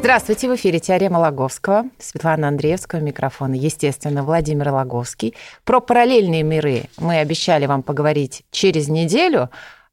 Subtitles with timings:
[0.00, 1.84] Здравствуйте, в эфире «Теорема Логовского».
[1.98, 3.52] Светлана Андреевского, микрофон.
[3.52, 5.34] Естественно, Владимир Логовский.
[5.64, 9.50] Про параллельные миры мы обещали вам поговорить через неделю,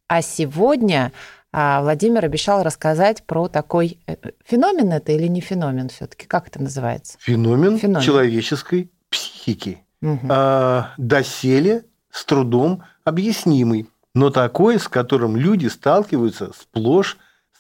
[0.07, 1.11] а сегодня
[1.51, 4.15] а, Владимир обещал рассказать про такой э,
[4.45, 6.25] феномен это или не феномен все-таки?
[6.25, 7.17] Как это называется?
[7.19, 8.01] Феномен, Феномен.
[8.01, 9.83] человеческой психики.
[9.99, 10.29] Мгм.
[10.29, 17.17] А, доселе с трудом объяснимый, но такой, с которым люди сталкиваются сплошь,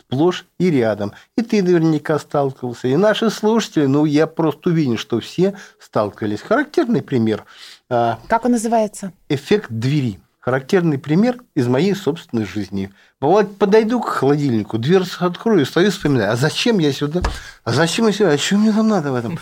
[0.07, 1.11] сплошь и рядом.
[1.37, 6.41] И ты наверняка сталкивался, и наши слушатели, ну, я просто уверен, что все сталкивались.
[6.41, 7.43] Характерный пример
[7.89, 9.11] а, Как он называется?
[9.29, 10.19] эффект двери.
[10.39, 12.93] Характерный пример из моей собственной жизни.
[13.19, 17.21] Бывает, подойду к холодильнику, дверцу открою, стою, вспоминаю, а зачем я сюда?
[17.65, 18.31] А зачем я сюда?
[18.31, 19.37] А что мне там надо в этом,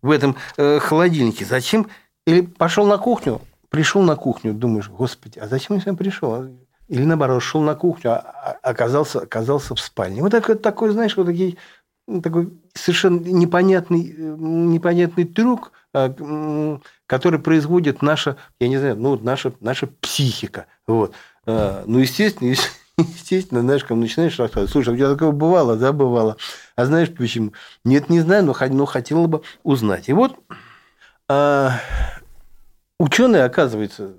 [0.00, 1.44] в этом э, холодильнике?
[1.44, 1.88] Зачем?
[2.24, 6.46] Или пошел на кухню, пришел на кухню, думаешь, господи, а зачем я сюда пришел?
[6.94, 8.18] Или наоборот, шел на кухню, а
[8.62, 10.22] а оказался, оказался в спальне.
[10.22, 11.56] Вот такой, такой знаешь, вот такие,
[12.22, 16.78] такой совершенно непонятный, непонятный трюк, а,
[17.08, 20.66] который производит наша, я не знаю, ну, наша, наша психика.
[20.86, 21.14] Вот.
[21.46, 25.92] А, Ну, естественно, ес- естественно, знаешь, когда начинаешь рассказывать, слушай, у тебя такое бывало, да,
[25.92, 26.36] бывало.
[26.76, 27.54] А знаешь почему?
[27.84, 30.08] Нет, не знаю, но, но хотела бы узнать.
[30.08, 30.36] И вот
[33.00, 34.12] ученые, оказывается,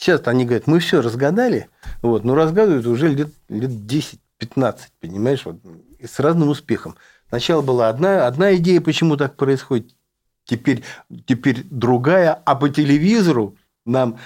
[0.00, 1.68] сейчас они говорят, мы все разгадали,
[2.02, 5.56] вот, но разгадывают уже лет, лет 10-15, понимаешь, вот,
[5.98, 6.96] и с разным успехом.
[7.28, 9.94] Сначала была одна, одна идея, почему так происходит,
[10.44, 10.82] теперь,
[11.26, 14.18] теперь другая, а по телевизору нам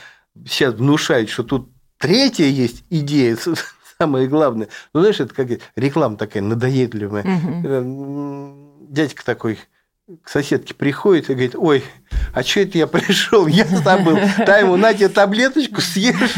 [0.46, 3.36] сейчас внушают, что тут третья есть идея,
[3.98, 4.68] самое главное.
[4.92, 7.24] Ну, знаешь, это как реклама такая надоедливая.
[7.24, 9.58] Эм, Дядька такой
[10.22, 11.82] к соседке приходит и говорит, ой,
[12.34, 14.18] а что это я пришел, я забыл.
[14.44, 16.32] Дай ему, на тебе таблеточку, съешь,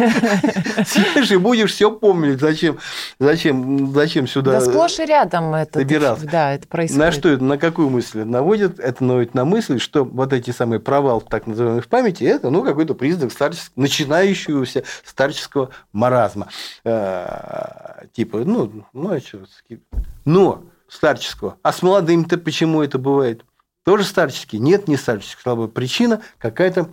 [0.87, 2.39] съешь и будешь все помнить.
[2.39, 2.79] Зачем,
[3.19, 5.81] зачем, зачем сюда Да сплошь и рядом это.
[5.81, 6.27] добирался.
[6.27, 7.05] Да, это происходит.
[7.05, 8.79] на что это, на какую мысль наводит?
[8.79, 12.63] Это наводит на мысль, что вот эти самые провалы, так называемые в памяти, это ну,
[12.63, 16.47] какой-то признак старческого, начинающегося старческого маразма.
[16.85, 19.81] Э, Типа, ну, ну, а ски-
[20.25, 21.57] но старческого.
[21.65, 23.45] А с молодыми-то почему это бывает?
[23.87, 24.59] Тоже старческий?
[24.59, 25.41] Нет, не старческий.
[25.41, 26.91] Слабая причина какая-то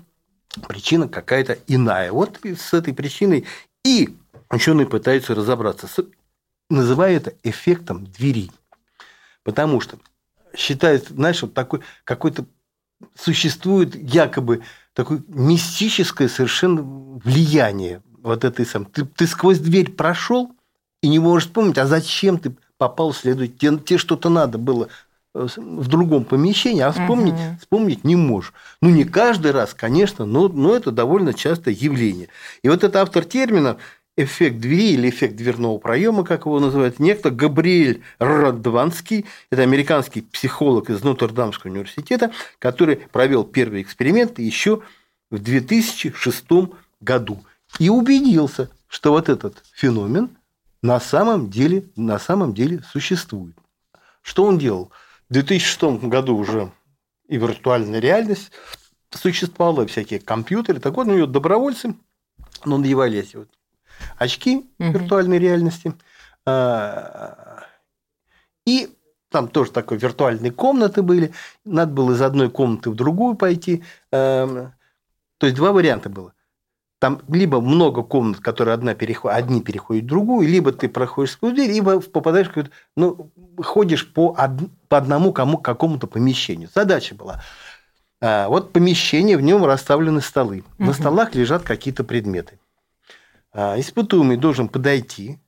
[0.67, 2.11] причина какая-то иная.
[2.11, 3.47] Вот с этой причиной
[3.83, 4.15] и
[4.51, 5.89] ученые пытаются разобраться.
[6.69, 8.51] Называя это эффектом двери.
[9.41, 9.97] Потому что
[10.55, 12.45] считается, знаешь, вот такой какой-то
[13.15, 14.61] существует якобы
[14.93, 18.89] такое мистическое совершенно влияние вот этой самой.
[18.91, 20.55] Ты, ты сквозь дверь прошел
[21.01, 23.57] и не можешь вспомнить, а зачем ты попал следовать.
[23.57, 24.89] Тебе, тебе что-то надо было
[25.33, 27.57] в другом помещении, а вспомнить, Мгм.
[27.59, 28.53] вспомнить не можешь.
[28.81, 32.27] Ну, не каждый раз, конечно, но, но это довольно частое явление.
[32.61, 33.77] И вот это автор термина
[34.15, 40.91] эффект двери или эффект дверного проема, как его называют, некто Габриэль Радванский, это американский психолог
[40.91, 44.81] из Нотр-Дамского университета, который провел первый эксперимент еще
[45.31, 46.45] в 2006
[47.01, 47.43] году
[47.79, 50.29] и убедился, что вот этот феномен
[50.83, 53.55] на самом деле, на самом деле существует.
[54.21, 54.91] Что он делал?
[55.33, 56.71] В 2006 году уже
[57.27, 58.51] и виртуальная реальность
[59.09, 60.79] существовала, и всякие компьютеры.
[60.79, 61.95] Так вот, у него добровольцы
[62.65, 63.49] ну, надевали эти вот
[64.19, 64.91] очки Мгм.
[64.91, 65.93] виртуальной реальности.
[66.45, 67.63] А,
[68.67, 68.95] И
[69.31, 71.33] там тоже такой виртуальные комнаты были.
[71.65, 73.83] Надо было из одной комнаты в другую пойти.
[74.11, 74.71] Эм,
[75.39, 76.35] То есть два варианта было.
[77.03, 79.33] Там либо много комнат, которые одна переход...
[79.33, 82.69] одни переходят в другую, либо ты проходишь сквозь дверь, либо попадаешь в.
[82.95, 83.29] Ну,
[83.61, 85.57] ходишь по, од- по одному кому...
[85.57, 86.69] какому-то помещению.
[86.73, 87.43] Задача была.
[88.21, 90.63] А, вот помещение, в нем расставлены столы.
[90.77, 90.93] На Мгм.
[90.93, 92.57] столах лежат какие-то предметы.
[93.51, 95.39] А, Испытуемый должен подойти,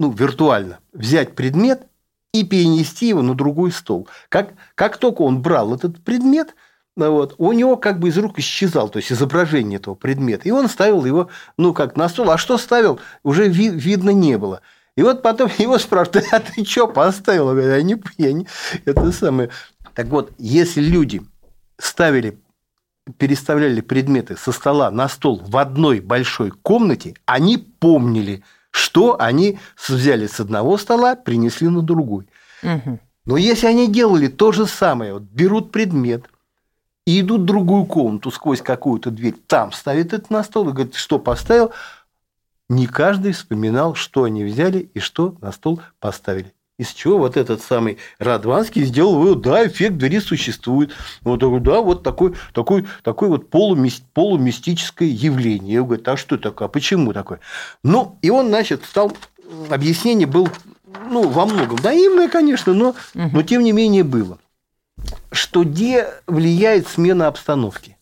[0.00, 1.86] ну, виртуально, взять предмет
[2.32, 4.08] и перенести его на другой стол.
[4.28, 6.56] Как, как только он брал этот предмет,
[6.96, 10.48] ну вот, у него как бы из рук исчезал, то есть изображение этого предмета.
[10.48, 12.30] И он ставил его, ну, как на стол.
[12.30, 14.60] А что ставил, уже ви- видно не было.
[14.96, 17.48] И вот потом его спрашивают, а ты что поставил?
[17.48, 18.46] Он говорит, я не, я не...
[18.84, 19.50] Это самое.
[19.94, 21.22] Так вот, если люди
[21.78, 22.38] ставили
[23.18, 29.58] переставляли предметы со стола на стол в одной большой комнате, они помнили, что они
[29.88, 32.26] взяли с одного стола, принесли на другой.
[32.62, 33.00] Мгм.
[33.26, 36.30] Но если они делали то же самое, вот берут предмет,
[37.06, 40.94] и идут в другую комнату сквозь какую-то дверь, там ставят это на стол и говорят,
[40.94, 41.72] что поставил.
[42.68, 46.54] Не каждый вспоминал, что они взяли и что на стол поставили.
[46.76, 50.90] Из чего вот этот самый Радванский сделал вывод, да, эффект двери существует.
[51.20, 55.74] Вот такой, да, вот такой, такой, такой вот полумист, полумистическое явление.
[55.74, 57.38] Я говорю, а что такое, а почему такое?
[57.84, 59.12] Ну, и он, значит, стал,
[59.70, 60.48] объяснение был,
[61.10, 64.38] ну, во многом наивное, конечно, но, но тем не менее было.
[65.30, 67.96] Что где влияет смена обстановки?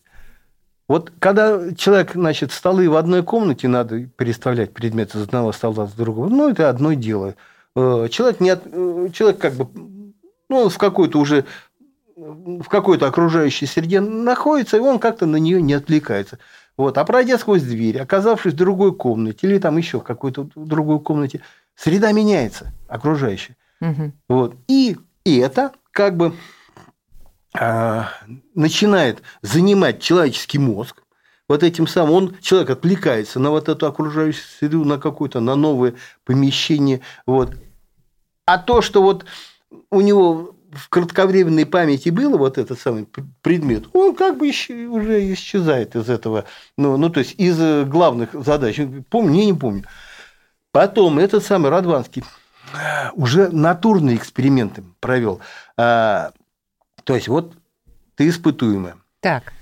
[0.87, 5.93] Вот когда человек, значит, столы в одной комнате надо переставлять предметы с одного стола с
[5.93, 7.35] другого, ну, это одно дело–
[7.75, 9.67] Э, человек, не от, э, человек как бы
[10.49, 11.45] ну, в какой-то уже
[12.15, 16.37] в какой-то окружающей среде находится, и он как-то на нее не отвлекается.
[16.77, 16.97] Вот.
[16.97, 21.41] А пройдя сквозь дверь, оказавшись в другой комнате или там еще в какой-то другой комнате,
[21.75, 23.57] среда меняется окружающая.
[23.81, 24.11] Угу.
[24.29, 24.55] Вот.
[24.67, 26.33] И, и это как бы
[27.53, 31.03] начинает занимать человеческий мозг,
[31.47, 35.93] вот этим самым он, человек отвлекается на вот эту окружающую среду, на какое-то, на новое
[36.25, 37.01] помещение.
[37.25, 37.55] Вот.
[38.45, 39.25] А то, что вот
[39.91, 43.07] у него в кратковременной памяти было вот этот самый
[43.41, 46.45] предмет, он как бы уже исчезает из этого,
[46.77, 48.79] ну, ну то есть из главных задач.
[49.09, 49.83] Помню, не, не помню.
[50.71, 52.23] Потом этот самый Радванский
[53.13, 55.39] уже натурные эксперименты провел.
[57.03, 57.53] То есть вот
[58.15, 58.95] ты испытуемая.
[59.19, 59.53] Так.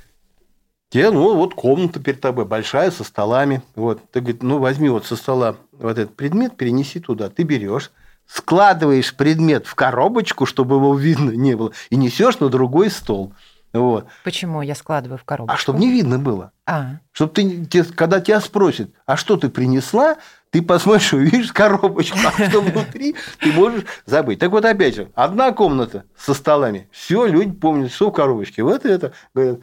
[0.90, 3.62] Тебе, ну, вот комната перед тобой большая, со столами.
[3.76, 4.02] Вот.
[4.12, 7.30] Ты говоришь, ну, возьми вот со стола вот этот предмет, перенеси туда.
[7.30, 7.92] Ты берешь,
[8.26, 13.34] складываешь предмет в коробочку, чтобы его видно не было, и несешь на другой стол.
[13.74, 14.08] Вот.
[14.24, 15.56] Почему я складываю в коробочку?
[15.56, 16.52] А чтобы не видно было.
[16.66, 16.98] А.
[17.12, 20.18] Чтобы ты, когда тебя спросят, а что ты принесла,
[20.50, 24.40] ты посмотришь, увидишь коробочку, а что внутри, ты можешь забыть.
[24.40, 28.64] Так вот, опять же, одна комната со столами, все, люди помнят, что в коробочке.
[28.64, 29.60] Вот это, говорят,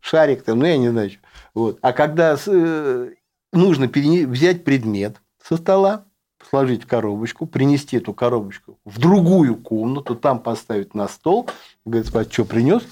[0.00, 1.12] шарик там, ну, я не знаю.
[1.54, 1.78] Вот.
[1.82, 3.10] А когда э,
[3.52, 6.04] нужно взять предмет со стола,
[6.50, 11.48] сложить в коробочку, принести эту коробочку в другую комнату, там поставить на стол,
[11.84, 12.82] говорит, что принес?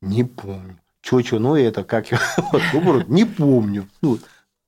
[0.00, 0.78] Не помню.
[1.02, 2.20] Что, ну это как я,
[2.52, 3.88] вот, не помню.
[4.02, 4.18] Ну,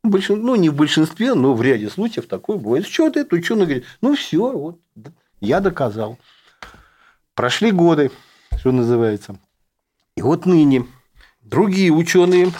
[0.02, 2.86] большин, ну, не в большинстве, но в ряде случаев такое бывает.
[2.86, 3.54] Что ты это, что?
[3.54, 4.80] Он говорит, ну, все, вот,
[5.40, 6.18] я доказал.
[7.34, 8.10] Прошли годы,
[8.58, 9.36] что называется.
[10.16, 10.86] И вот ныне
[11.42, 12.52] Другие ученые,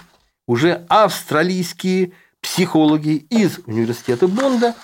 [0.46, 4.74] уже австралийские психологи из университета Бонда,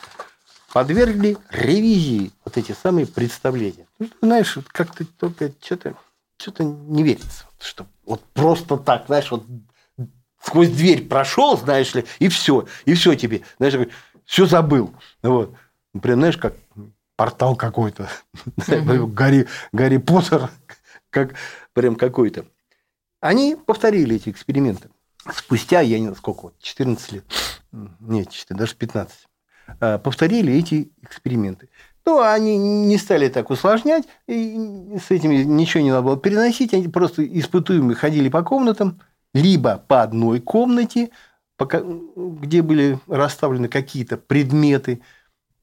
[0.73, 3.87] подвергли ревизии вот эти самые представления.
[3.99, 5.97] Ну, знаешь, как-то только что-то
[6.39, 9.45] что-то не верится, что вот просто так, знаешь, вот
[10.41, 13.89] сквозь дверь прошел, знаешь ли, и все, и все тебе, знаешь,
[14.25, 14.95] все забыл.
[15.23, 15.55] Вот.
[16.01, 16.55] Прям, знаешь, как
[17.17, 18.09] портал какой-то,
[18.67, 20.51] Гарри, Гарри Поттер,
[21.11, 21.35] как
[21.73, 22.45] прям какой-то.
[23.21, 24.91] Они повторили эти эксперименты.
[25.35, 27.25] Спустя, я не знаю, сколько, вот, 14 лет,
[28.01, 29.29] нет, даже 15,
[29.81, 31.69] а, повторили эти эксперименты.
[32.09, 36.89] Ну, они не стали так усложнять, и с этим ничего не надо было переносить, они
[36.89, 38.99] просто испытуемые ходили по комнатам,
[39.35, 41.11] либо по одной комнате,
[41.59, 45.03] где были расставлены какие-то предметы,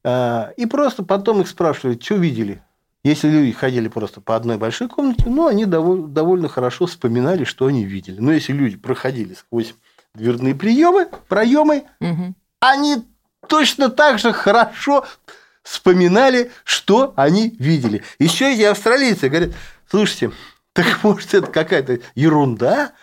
[0.03, 2.61] а, и просто потом их спрашивали, что видели,
[3.03, 7.65] если люди ходили просто по одной большой комнате, ну, они довольно, довольно хорошо вспоминали, что
[7.65, 8.19] они видели.
[8.19, 9.73] Но если люди проходили сквозь
[10.13, 12.35] дверные приемы, проемы, угу.
[12.59, 12.97] они
[13.47, 15.05] точно так же хорошо
[15.65, 18.03] вспоминали, что они видели.
[18.19, 19.53] Еще эти австралийцы говорят,
[19.89, 20.31] слушайте,
[20.73, 22.93] так может это какая-то ерунда?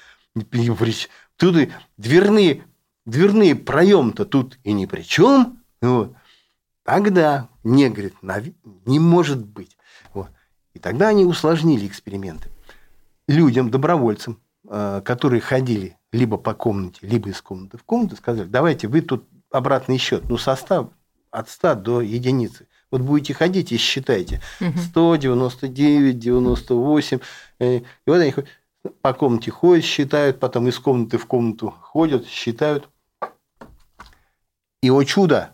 [1.36, 2.64] Тут и дверные,
[3.04, 5.60] дверные проемы-то тут и ни при чем.
[5.80, 6.14] Вот.
[6.84, 8.14] Тогда не, говорит,
[8.86, 9.76] не может быть.
[10.74, 12.48] И тогда они усложнили эксперименты.
[13.28, 18.88] Людям, добровольцам, э, которые ходили либо по комнате, либо из комнаты в комнату, сказали, давайте
[18.88, 20.88] вы тут обратный счет, ну, состав
[21.32, 22.68] от 100 до единицы.
[22.90, 24.40] Вот будете ходить и считайте.
[24.60, 27.18] 100, 99, 98.
[27.60, 28.34] И вот они
[29.00, 32.88] по комнате ходят, считают, потом из комнаты в комнату ходят, считают.
[34.82, 35.50] И, о чудо,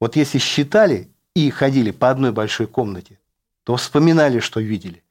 [0.00, 3.18] вот если считали и ходили по одной большой комнате,
[3.64, 5.02] то вспоминали, что видели.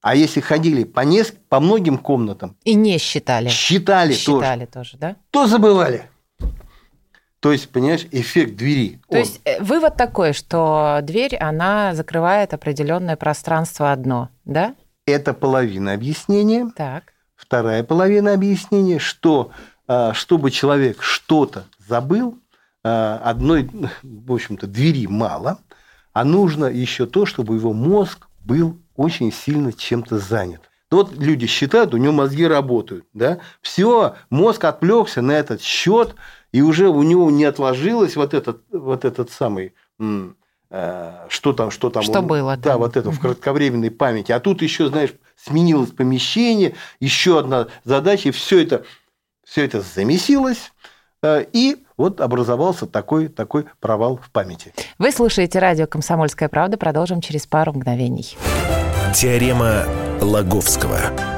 [0.00, 1.34] А если ходили по, неск...
[1.48, 2.56] по многим комнатам...
[2.64, 3.48] И не считали.
[3.48, 4.92] Считали, считали тоже.
[4.92, 5.16] тоже, да?
[5.30, 6.08] То забывали.
[7.40, 9.00] То есть, понимаешь, эффект двери.
[9.08, 9.18] То он...
[9.18, 14.74] есть э, вывод такой, что дверь, она закрывает определенное пространство одно, да?
[15.06, 16.70] Это половина объяснения.
[16.76, 17.14] Так.
[17.36, 19.52] Вторая половина объяснения, что
[19.86, 22.38] а, чтобы человек что-то забыл,
[22.84, 23.70] а, одной,
[24.02, 25.58] в общем-то, двери мало–
[26.18, 30.62] а нужно еще то, чтобы его мозг был очень сильно чем-то занят.
[30.90, 33.04] Вот люди считают, у него мозги работают.
[33.12, 33.38] Да?
[33.60, 36.16] Все, мозг отвлекся на этот счет,
[36.52, 39.74] и уже у него не отложилось вот этот, вот этот самый
[40.70, 42.02] э, что там, что там.
[42.02, 42.72] Что было, да.
[42.72, 44.32] Да, вот это в кратковременной памяти.
[44.32, 48.84] А тут еще, знаешь, сменилось помещение, еще одна задача, и все это,
[49.44, 50.72] все это замесилось,
[51.22, 54.72] э, и вот образовался такой, такой провал в памяти.
[54.98, 56.76] Вы слушаете радио «Комсомольская правда».
[56.76, 58.36] Продолжим через пару мгновений.
[59.14, 59.84] Теорема
[60.20, 61.37] Лаговского.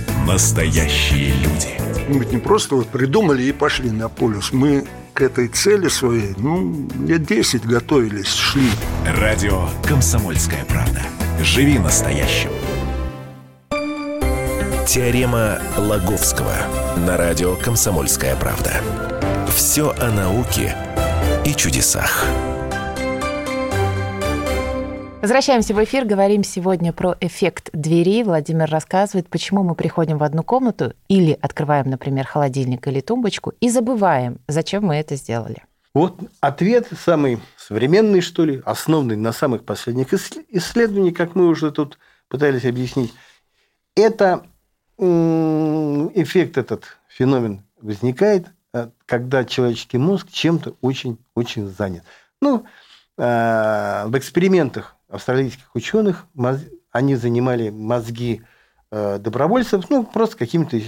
[0.25, 1.69] настоящие люди.
[2.07, 4.51] Мы ведь не просто вот придумали и пошли на полюс.
[4.51, 8.69] Мы к этой цели своей, ну, лет 10 готовились, шли.
[9.05, 11.01] Радио «Комсомольская правда».
[11.43, 12.49] Живи настоящим.
[14.87, 16.53] Теорема Лаговского
[16.97, 18.81] на радио «Комсомольская правда».
[19.55, 20.75] Все о науке
[21.45, 22.25] и чудесах.
[25.21, 26.05] Возвращаемся в эфир.
[26.05, 28.23] Говорим сегодня про эффект двери.
[28.23, 33.69] Владимир рассказывает, почему мы приходим в одну комнату или открываем, например, холодильник или тумбочку и
[33.69, 35.63] забываем, зачем мы это сделали.
[35.93, 41.99] Вот ответ самый современный, что ли, основанный на самых последних исследованиях, как мы уже тут
[42.27, 43.13] пытались объяснить.
[43.95, 44.43] Это
[44.97, 52.05] эффект, этот феномен возникает, э, когда человеческий мозг чем-то очень-очень занят.
[52.41, 52.65] Ну,
[53.19, 56.25] э, в экспериментах австралийских ученых,
[56.91, 58.41] они занимали мозги
[58.91, 60.79] э, добровольцев, ну, просто какими-то,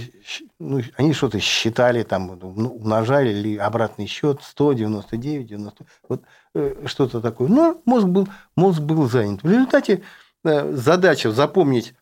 [0.58, 6.22] ну, они что-то считали, там, ну, умножали или обратный счет 199, 90, вот
[6.54, 7.48] э, что-то такое.
[7.48, 9.42] Но мозг был, мозг был занят.
[9.42, 10.02] В результате
[10.44, 11.94] э, задача запомнить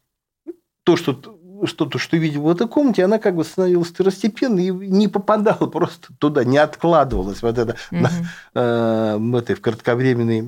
[0.85, 5.09] то, что что-то, что видел в этой комнате, она как бы становилась второстепенной и не
[5.09, 8.01] попадала просто туда, не откладывалась вот это mm-hmm.
[8.01, 8.11] на,
[8.55, 10.45] э, в этой в кратковременной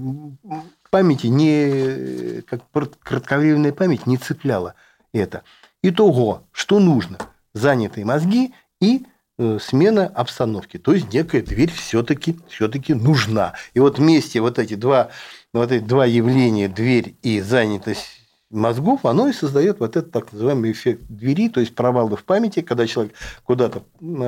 [0.94, 2.60] памяти не, как
[3.02, 4.76] кратковременная память не цепляла
[5.12, 5.42] это.
[5.82, 7.18] Итого, что нужно?
[7.52, 9.04] Занятые мозги и
[9.36, 10.78] э, смена обстановки.
[10.78, 13.54] То есть некая дверь все-таки все нужна.
[13.74, 15.08] И вот вместе вот эти два,
[15.52, 18.20] вот эти два явления, дверь и занятость
[18.50, 22.62] мозгов, оно и создает вот этот так называемый эффект двери, то есть провалы в памяти,
[22.62, 23.82] когда человек куда-то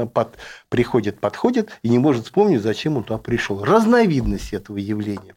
[0.09, 0.37] под,
[0.69, 3.63] приходит, подходит и не может вспомнить, зачем он туда пришел.
[3.63, 5.37] Разновидность этого явления.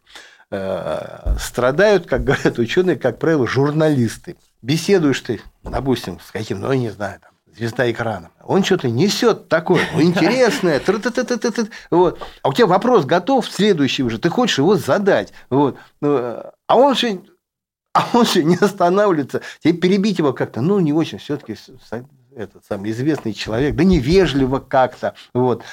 [0.51, 4.35] Э, страдают, как говорят ученые, как правило, журналисты.
[4.63, 8.31] Беседуешь ты, допустим, с каким, ну, я не знаю, там, звезда экрана.
[8.43, 10.79] Он что-то несет такое, ну, интересное.
[11.91, 12.19] Вот.
[12.41, 15.33] А у тебя вопрос готов, следующий уже, ты хочешь его задать.
[15.51, 15.77] Вот.
[16.01, 16.17] Ну,
[16.67, 17.21] а он же
[17.93, 19.41] а он же не останавливается.
[19.59, 21.57] Тебе перебить его как-то, ну, не очень все-таки
[22.35, 25.13] этот самый известный человек, да невежливо как-то.
[25.33, 25.63] Вот.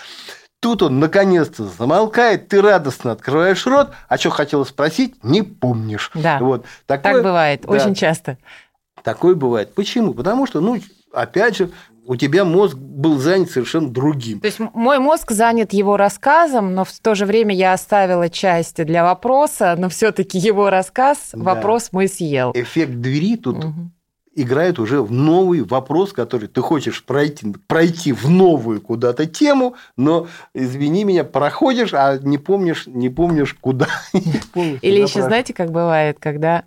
[0.60, 6.10] Тут он наконец-то замолкает, ты радостно открываешь рот, а что хотела спросить, не помнишь.
[6.14, 6.64] Да, вот.
[6.86, 8.38] Такое, так бывает, да, очень часто.
[9.02, 9.74] Такое бывает.
[9.74, 10.14] Почему?
[10.14, 10.80] Потому что, ну,
[11.12, 11.70] опять же,
[12.06, 14.40] у тебя мозг был занят совершенно другим.
[14.40, 18.84] То есть мой мозг занят его рассказом, но в то же время я оставила части
[18.84, 21.42] для вопроса, но все-таки его рассказ, да.
[21.42, 22.52] вопрос мой съел.
[22.54, 23.90] Эффект двери тут угу
[24.36, 30.28] играет уже в новый вопрос, который ты хочешь пройти, пройти в новую куда-то тему, но,
[30.54, 33.88] извини меня, проходишь, а не помнишь, не помнишь, куда.
[34.12, 36.64] Или еще, знаете, как бывает, когда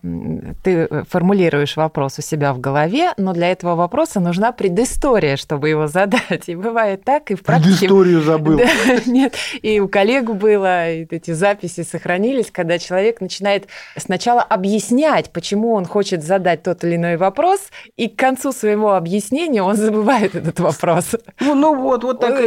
[0.63, 5.87] ты формулируешь вопрос у себя в голове, но для этого вопроса нужна предыстория, чтобы его
[5.87, 6.49] задать.
[6.49, 7.69] И бывает так, и в практике...
[7.69, 8.59] Предысторию забыл.
[9.05, 15.73] нет, и у коллег было, и эти записи сохранились, когда человек начинает сначала объяснять, почему
[15.73, 20.35] он хочет задать тот или иной вопрос, вопрос, и к концу своего объяснения он забывает
[20.35, 21.15] этот вопрос.
[21.39, 22.41] Ну, ну вот, вот так.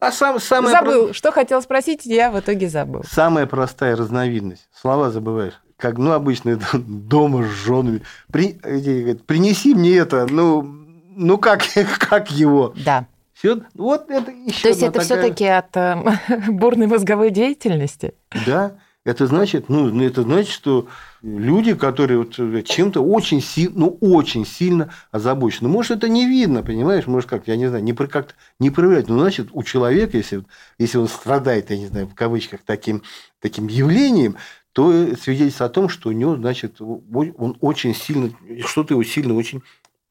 [0.00, 1.14] А сам, самое забыл, про...
[1.14, 3.02] что хотел спросить, я в итоге забыл.
[3.08, 4.68] Самая простая разновидность.
[4.74, 5.60] Слова забываешь.
[5.76, 8.02] Как, ну, обычно дома с женами.
[8.30, 8.52] При,
[9.26, 11.62] принеси мне это, ну, ну как,
[11.98, 12.72] как его?
[12.84, 13.06] Да.
[13.34, 15.04] Все, вот это еще То есть это такая...
[15.04, 15.96] все-таки от э,
[16.48, 18.14] бурной мозговой деятельности?
[18.46, 18.76] Да.
[19.04, 20.86] Это значит, ну, это значит, что
[21.24, 22.34] люди, которые вот
[22.66, 25.68] чем-то очень сильно, ну, очень сильно озабочены.
[25.68, 27.06] Может, это не видно, понимаешь?
[27.06, 29.08] Может, как, я не знаю, не про- как-то не проявлять.
[29.08, 30.44] Но, значит, у человека, если,
[30.78, 33.02] если он страдает, я не знаю, в кавычках, таким,
[33.40, 34.36] таким явлением,
[34.72, 38.30] то свидетельство о том, что у него, значит, он очень сильно,
[38.66, 39.62] что-то его сильно очень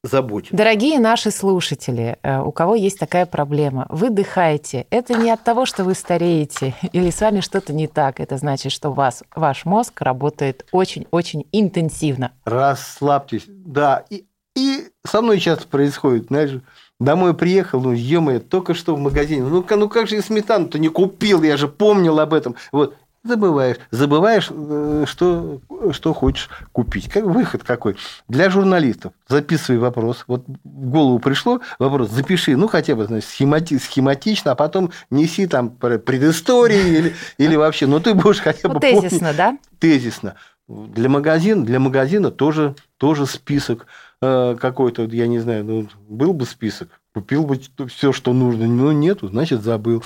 [0.04, 0.54] заботит.
[0.54, 4.86] Дорогие наши слушатели, э, у кого есть такая проблема, выдыхайте.
[4.90, 8.20] Это не от того, что вы стареете или с вами что-то не так.
[8.20, 12.32] Это значит, что у вас, ваш мозг работает очень-очень интенсивно.
[12.44, 13.44] Расслабьтесь.
[13.48, 16.60] Да, и, и со мной часто происходит, знаешь,
[17.00, 20.88] домой приехал, ну, ё только что в магазине, ну, ну как же я сметану-то не
[20.88, 22.56] купил, я же помнил об этом.
[22.72, 22.94] Вот,
[23.24, 25.60] забываешь, забываешь, э, что,
[25.92, 27.08] что хочешь купить.
[27.08, 27.96] Как выход какой?
[28.28, 30.24] Для журналистов записывай вопрос.
[30.28, 35.46] Вот в голову пришло вопрос, запиши, ну, хотя бы, значит, схемати- схематично, а потом неси
[35.46, 39.58] там предыстории или, или вообще, ну, ты будешь хотя бы Ну, помнить тезисно, да?
[39.78, 40.34] тезисно.
[40.68, 43.86] Для магазина, для магазина тоже, тоже список
[44.22, 48.90] э, какой-то, я не знаю, ну, был бы список, купил бы все, что нужно, ну,
[48.90, 50.02] нету, значит, забыл.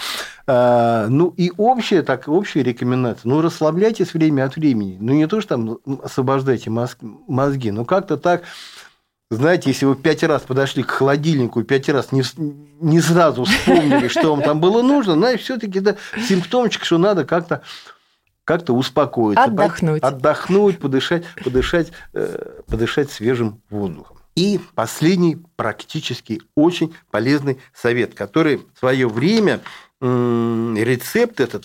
[0.47, 4.99] А, ну, и общая, так, общая рекомендация, ну, расслабляйтесь время от времени.
[5.00, 8.43] Ну, не то, что там освобождайте мозг- мозги, но как-то так,
[9.31, 12.23] знаете, если вы пять раз подошли к холодильнику пять раз не,
[12.81, 15.97] не сразу вспомнили, что вам там было нужно, значит, все-таки это
[16.29, 17.62] симптомчик, что надо как-то
[18.45, 19.45] как-то успокоиться.
[19.45, 20.03] Отдохнуть.
[20.03, 24.18] Отдохнуть, подышать, подышать, э, подышать свежим воздухом.
[24.38, 29.62] И последний практически очень полезный совет, который в свое время
[30.00, 31.64] рецепт этот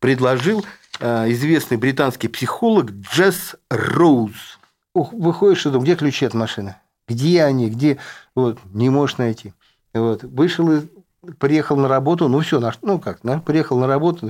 [0.00, 0.62] предложил
[0.98, 4.58] э, известный британский психолог Джесс Роуз.
[4.92, 6.76] Ух, Выходишь и думаешь, где ключи от машины?
[7.08, 7.70] Где они?
[7.70, 7.96] Где?
[8.34, 9.54] Вот, не можешь найти.
[9.94, 10.22] Вот.
[10.22, 10.82] Вышел из...
[11.38, 14.28] Приехал на работу, ну все, ну как, на, приехал на работу,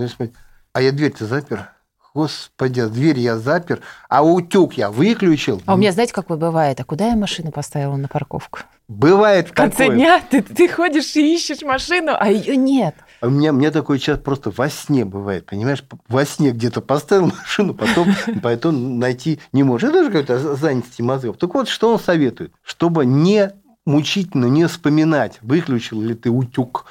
[0.72, 1.70] а я дверь-то запер.
[2.14, 5.62] Господи, а дверь я запер, а утюг я выключил.
[5.66, 6.80] А у меня, знаете, какое бывает?
[6.80, 8.60] А куда я машину поставила на парковку?
[8.88, 9.96] Бывает В конце такое.
[9.96, 12.96] дня ты, ты ходишь и ищешь машину, а ее нет.
[13.20, 15.84] А У меня, у меня такое сейчас просто во сне бывает, понимаешь?
[16.08, 18.08] Во сне где-то поставил машину, потом,
[18.42, 19.88] потом найти не можешь.
[19.88, 21.36] Это же какая-то занятости мозгов.
[21.36, 22.52] Так вот, что он советует?
[22.62, 23.52] Чтобы не
[23.86, 26.86] мучительно не вспоминать, выключил ли ты утюг,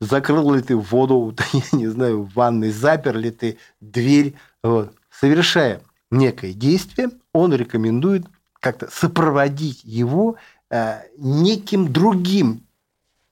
[0.00, 4.34] закрыл ли ты воду, я не знаю, в ванной, запер ли ты дверь.
[4.66, 4.92] Вот.
[5.10, 8.26] Совершая некое действие, он рекомендует
[8.60, 10.36] как-то сопроводить его
[10.70, 12.62] э, неким другим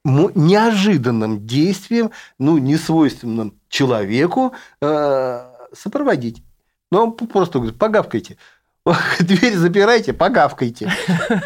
[0.05, 6.43] неожиданным действием, ну, несвойственным человеку, э, сопроводить.
[6.91, 8.37] Ну, он просто говорит, погавкайте.
[9.19, 10.93] Дверь запирайте, погавкайте.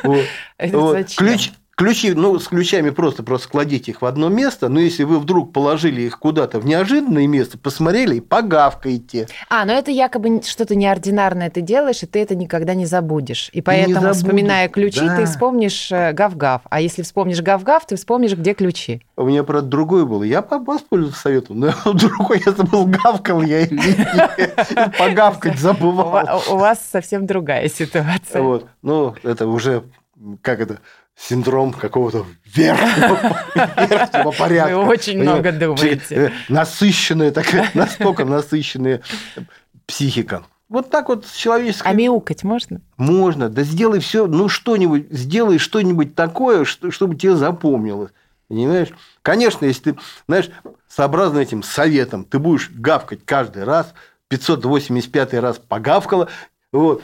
[1.16, 5.20] Ключ, ключи, ну, с ключами просто, просто кладите их в одно место, но если вы
[5.20, 9.28] вдруг положили их куда-то в неожиданное место, посмотрели и погавкайте.
[9.48, 13.48] А, но это якобы что-то неординарное ты делаешь, и ты это никогда не забудешь.
[13.52, 15.16] И поэтому, забудешь, вспоминая ключи, да.
[15.16, 16.62] ты вспомнишь э, гав-гав.
[16.68, 19.02] А если вспомнишь гав-гав, ты вспомнишь, где ключи.
[19.16, 20.24] У меня, правда, другое было.
[20.24, 24.98] Я по- воспользовался советом, но другой я забыл, гавкал я или нет.
[24.98, 26.10] Погавкать забывал.
[26.10, 28.42] ва- у вас совсем другая ситуация.
[28.42, 28.66] Вот.
[28.82, 29.84] Ну, это уже,
[30.42, 30.80] как это,
[31.18, 33.18] синдром какого-то верхнего,
[33.88, 34.76] верхнего порядка.
[34.78, 36.14] Вы очень много думаете.
[36.14, 39.02] Э, Насыщенная такая, настолько насыщенная
[39.86, 40.44] психика.
[40.68, 42.80] Вот так вот с человеческой А мяукать можно?
[42.98, 43.48] можно.
[43.48, 48.10] Да сделай все, ну что-нибудь, сделай что-нибудь такое, что, чтобы тебе запомнилось.
[48.48, 48.88] Понимаешь?
[49.22, 50.50] Конечно, если ты, знаешь,
[50.88, 53.92] сообразно этим советом, ты будешь гавкать каждый раз,
[54.28, 56.28] 585 раз погавкала,
[56.72, 57.02] вот,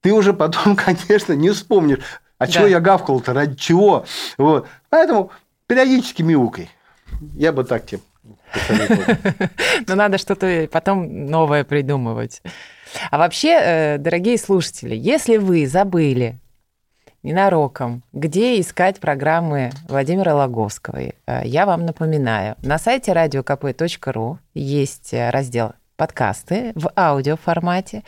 [0.00, 0.74] ты уже потом,
[1.08, 2.00] конечно, не вспомнишь,
[2.42, 2.70] а чего Да.
[2.70, 4.04] я гавкал-то, ради чего.
[4.38, 4.66] Вот.
[4.90, 5.30] Поэтому
[5.66, 6.68] периодически мяукай.
[7.34, 8.00] Я бы так тебе.
[9.86, 12.42] Но надо что-то потом новое придумывать.
[13.10, 16.38] А вообще, э, дорогие слушатели, если вы забыли
[17.22, 21.12] ненароком, где искать программы Владимира Логовского, э,
[21.44, 28.02] я вам напоминаю, на сайте radiokp.ru есть э, раздел «Подкасты» в аудиоформате,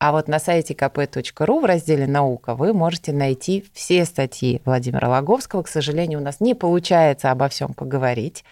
[0.00, 5.62] а вот на сайте kp.ru в разделе «Наука» вы можете найти все статьи Владимира Логовского.
[5.62, 8.42] К сожалению, у нас не получается обо всем поговорить.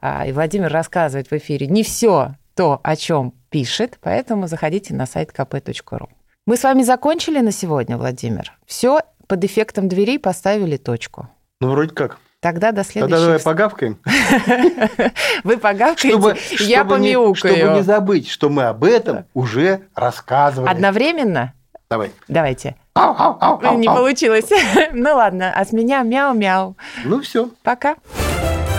[0.00, 5.06] А, И Владимир рассказывает в эфире не все то, о чем пишет, поэтому заходите на
[5.06, 6.08] сайт kp.ru.
[6.44, 8.52] Мы с вами закончили на сегодня, Владимир.
[8.66, 11.28] Все под эффектом дверей поставили точку.
[11.60, 12.18] Ну, вроде как.
[12.40, 13.38] Тогда до Тогда давай следующего.
[13.44, 13.98] погавкаем.
[15.44, 17.34] Вы погавкаете, Чтобы, я помяукаю.
[17.34, 20.70] чтобы не забыть, что мы об этом уже рассказывали.
[20.70, 21.52] Одновременно?
[21.90, 22.12] Давай.
[22.28, 22.76] Давайте.
[22.94, 23.96] Ау, ау, ау, ау, Не ау.
[23.96, 24.46] получилось.
[24.92, 26.76] Ну ладно, а с меня мяу-мяу.
[27.04, 27.50] Ну все.
[27.62, 27.96] Пока.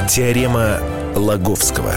[0.09, 0.79] Теорема
[1.15, 1.93] Лаговского.